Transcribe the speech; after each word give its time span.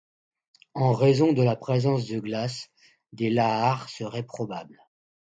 En 0.73 0.93
raison 0.93 1.31
de 1.31 1.43
la 1.43 1.55
présence 1.55 2.07
de 2.07 2.19
glace, 2.19 2.69
des 3.13 3.29
lahars 3.29 3.87
seraient 3.87 4.23
probables. 4.25 4.79